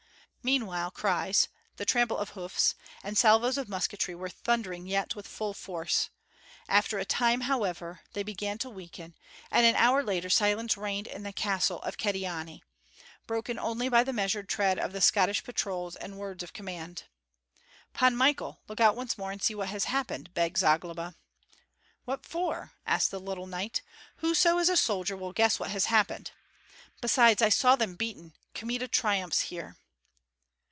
[0.43, 5.53] Meanwhile cries, the trample of hoofs, and salvos of musketry were thundering yet with full
[5.53, 6.09] force;
[6.67, 9.13] after a time, however, they began to weaken,
[9.51, 12.63] and an hour later silence reigned in the castle of Kyedani,
[13.27, 17.03] broken only by the measured tread of the Scottish patrols and words of command.
[17.93, 21.13] "Pan Michael, look out once more and see what has happened," begged Zagloba.
[22.05, 23.83] "What for?" asked the little knight.
[24.17, 26.31] "Whoso is a soldier will guess what has happened.
[26.99, 29.77] Besides, I saw them beaten, Kmita triumphs here!"